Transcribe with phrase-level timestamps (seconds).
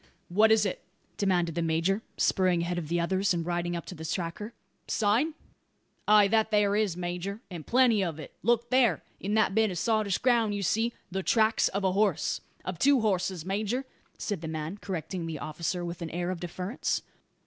[0.29, 0.81] "What is it?"
[1.17, 4.51] demanded the major, spurring ahead of the others, and riding up to the tracker.
[4.87, 5.35] "Sign?"
[6.07, 8.33] "Ay, that there is, major; and plenty of it.
[8.41, 9.03] Look there!
[9.19, 13.01] In that bit of sottish ground you see" "The tracks of a horse." "Of two
[13.01, 13.85] horses, major,"
[14.17, 17.03] said the man, correcting the officer with an air of deference.